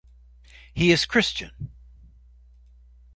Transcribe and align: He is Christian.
He 0.73 0.91
is 0.91 1.05
Christian. 1.05 1.69